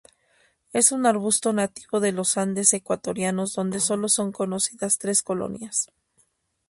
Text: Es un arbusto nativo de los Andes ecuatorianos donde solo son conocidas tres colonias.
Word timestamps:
Es 0.73 0.91
un 0.91 1.05
arbusto 1.05 1.53
nativo 1.53 1.99
de 1.99 2.11
los 2.11 2.35
Andes 2.39 2.73
ecuatorianos 2.73 3.53
donde 3.53 3.79
solo 3.79 4.09
son 4.09 4.31
conocidas 4.31 4.97
tres 4.97 5.21
colonias. 5.21 5.89